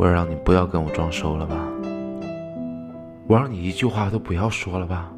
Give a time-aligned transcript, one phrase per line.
[0.00, 1.56] 我让你不要跟我装熟了吧？
[3.26, 5.12] 我让你一句话都不要说了吧？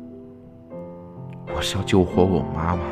[1.54, 2.82] 我是要救活我妈妈，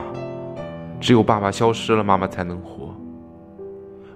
[1.01, 2.95] 只有爸爸消失了，妈妈才能活。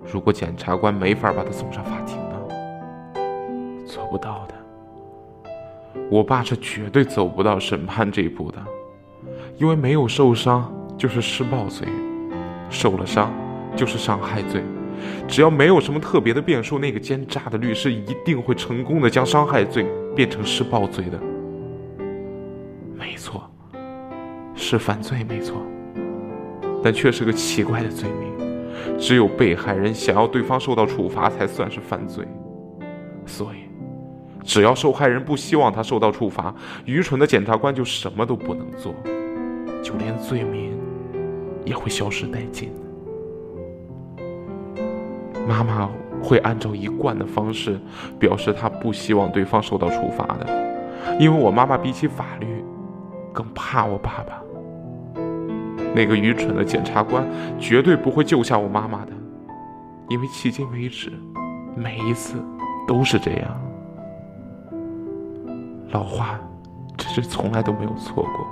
[0.07, 2.37] 如果检察官没法把他送上法庭呢？
[3.85, 4.55] 做不到的。
[6.09, 8.59] 我爸是绝对走不到审判这一步的，
[9.59, 11.89] 因为没有受伤就是施暴罪，
[12.71, 13.33] 受了伤
[13.75, 14.63] 就是伤害罪。
[15.27, 21.19] 只要没有什么特别的变数，那个奸诈的律师一定会成功的将伤害罪变成施暴罪的。
[22.97, 23.51] 没错，
[24.55, 25.63] 是犯罪没错，
[26.83, 28.35] 但却是个奇怪的罪名。
[28.99, 32.25] 只有被害人想要对方受到处罚才算是犯罪，
[33.27, 33.59] 所以，
[34.45, 36.55] 只要受害人不希望他受到处罚，
[36.85, 38.95] 愚蠢的检察官就什么都不能做，
[39.83, 40.79] 就连罪名
[41.65, 42.71] 也会消失殆尽。
[45.47, 45.89] 妈妈
[46.23, 47.79] 会按照一贯的方式
[48.19, 52.65] 表示她不希望对方受到处罚的，因为我妈妈比起法律
[53.33, 54.41] 更怕我爸爸。
[55.95, 57.25] 那个愚蠢的检察官
[57.59, 59.13] 绝对不会救下我妈妈的，
[60.09, 61.13] 因为迄今为止，
[61.77, 62.43] 每一次
[62.89, 63.61] 都是这样。
[65.91, 66.41] 老话
[66.97, 68.47] 真是从来都没有错过，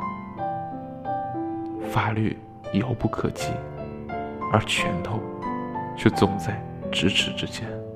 [1.91, 2.38] 法律
[2.75, 3.48] 遥不可及，
[4.53, 5.19] 而拳头
[5.97, 6.62] 却总在。
[6.92, 7.91] 咫尺之间。